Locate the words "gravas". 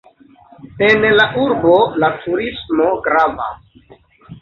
3.09-3.97